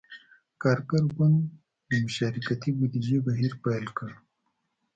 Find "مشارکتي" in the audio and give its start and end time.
2.05-2.69